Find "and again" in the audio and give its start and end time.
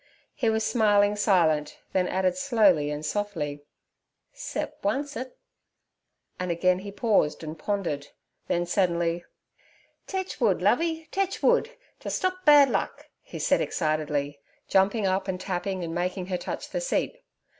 6.39-6.79